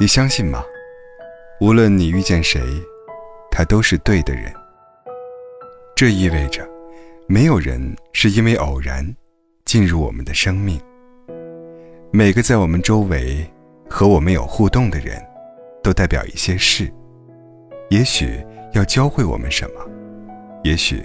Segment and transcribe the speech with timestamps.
[0.00, 0.64] 你相信吗？
[1.60, 2.58] 无论你遇见谁，
[3.50, 4.50] 他都是对的人。
[5.94, 6.66] 这意味着，
[7.28, 9.06] 没有人是因为偶然
[9.66, 10.80] 进入我们的生命。
[12.10, 13.46] 每个在我们周围
[13.90, 15.22] 和我们有互动的人，
[15.82, 16.90] 都代表一些事，
[17.90, 19.86] 也许要教会我们什么，
[20.64, 21.02] 也许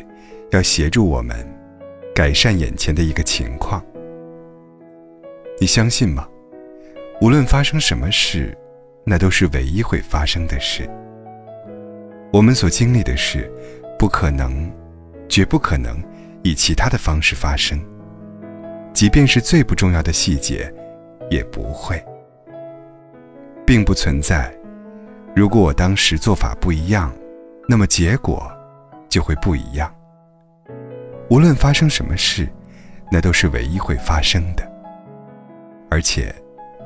[0.51, 1.35] 要协助我们
[2.15, 3.85] 改善眼前的一个情况。
[5.59, 6.25] 你相信吗？
[7.19, 8.57] 无论发生什么事，
[9.05, 10.89] 那都是唯一会发生的事。
[12.33, 13.49] 我们所经历的事，
[13.97, 14.69] 不可能，
[15.29, 16.03] 绝不可能
[16.43, 17.79] 以其他的方式发生。
[18.91, 20.73] 即便是最不重要的细节，
[21.29, 22.03] 也不会，
[23.65, 24.53] 并不存在。
[25.35, 27.13] 如果我当时做法不一样，
[27.67, 28.51] 那么结果
[29.09, 29.93] 就会不一样。
[31.29, 32.47] 无论发生什么事，
[33.11, 34.63] 那都是唯一会发生的。
[35.89, 36.33] 而且，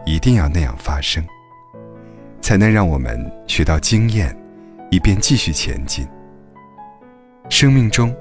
[0.06, 1.24] 一定要那样发生，
[2.42, 4.36] 才能让我们学到经验，
[4.92, 6.08] 以便继续前进。
[7.50, 8.16] 生命中，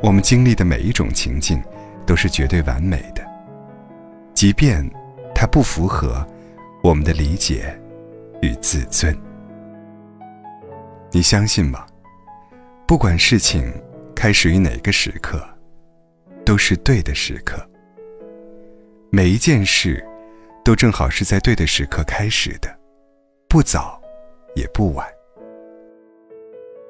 [0.00, 1.62] 我们经历的每一种情境，
[2.06, 3.24] 都是绝对完美的，
[4.34, 4.88] 即便
[5.34, 6.26] 它不符合
[6.82, 7.78] 我们的理解
[8.40, 9.16] 与自尊。
[11.10, 11.86] 你相信吗？
[12.86, 13.72] 不管事情
[14.14, 15.42] 开始于哪个时刻，
[16.44, 17.66] 都是对的时刻。
[19.10, 20.04] 每一件事，
[20.64, 22.68] 都正好是在对的时刻开始的，
[23.54, 24.02] 不早，
[24.56, 25.06] 也不晚。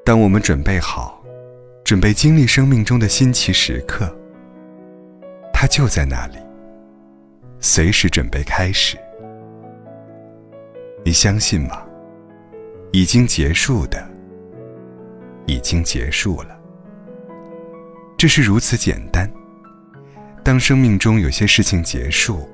[0.03, 1.23] 当我们准备好，
[1.84, 4.11] 准备经历生命中的新奇时刻，
[5.53, 6.39] 它就在那里，
[7.61, 8.97] 随时准备开始。
[11.05, 11.85] 你相信吗？
[12.92, 14.03] 已经结束的，
[15.45, 16.59] 已经结束了。
[18.17, 19.31] 这是如此简单。
[20.42, 22.48] 当生命中有些事情结束，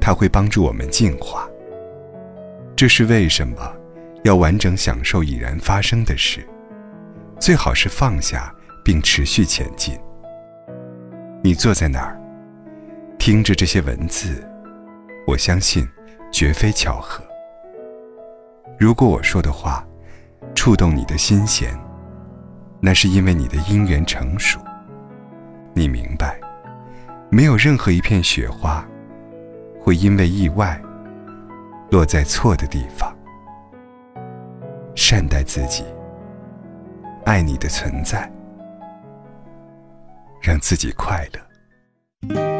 [0.00, 1.49] 它会帮助我们进化。
[2.80, 3.56] 这是为什么
[4.24, 6.40] 要完整享受已然发生的事，
[7.38, 8.50] 最好是放下
[8.82, 10.00] 并持续前进。
[11.42, 12.18] 你坐在那儿，
[13.18, 14.42] 听着这些文字，
[15.26, 15.86] 我相信
[16.32, 17.22] 绝非巧合。
[18.78, 19.86] 如果我说的话
[20.54, 21.78] 触动你的心弦，
[22.80, 24.58] 那是因为你的因缘成熟。
[25.74, 26.40] 你明白。
[27.28, 28.82] 没有任何一片雪花，
[29.78, 30.80] 会因为意外
[31.90, 33.14] 落在错的地方。
[34.94, 35.84] 善待自己，
[37.24, 38.30] 爱你的存在，
[40.40, 42.59] 让自己快乐。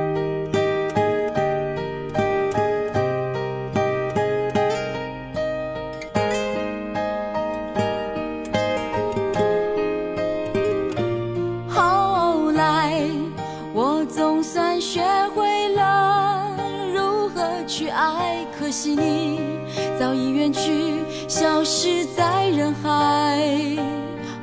[22.61, 23.41] 人海。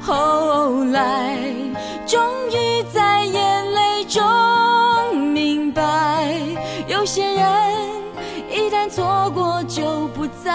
[0.02, 1.38] 后来，
[2.08, 2.20] 终
[2.50, 6.34] 于在眼泪中明白，
[6.88, 7.46] 有些人
[8.50, 10.52] 一旦错过就不再。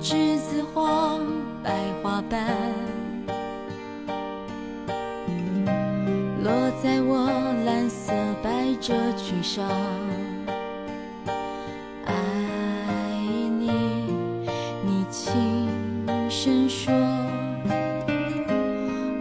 [0.00, 1.18] 栀子花
[1.62, 1.70] 白
[2.02, 2.40] 花瓣，
[6.42, 6.50] 落
[6.82, 7.28] 在我
[7.66, 8.50] 蓝色百
[8.80, 9.68] 褶裙上。
[16.48, 16.94] 声说。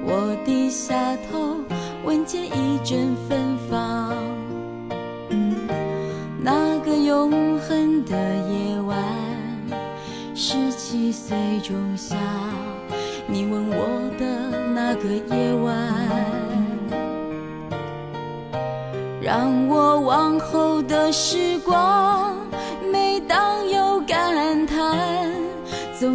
[0.05, 0.95] 我低下
[1.29, 1.57] 头，
[2.05, 4.13] 闻见一阵芬芳。
[6.41, 8.15] 那个永恒的
[8.47, 8.97] 夜晚，
[10.33, 12.15] 十七岁仲夏，
[13.27, 14.25] 你吻我的
[14.73, 15.75] 那个夜晚。
[19.21, 22.26] 让我往后的时光，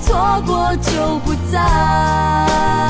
[0.00, 2.89] 错过就不再。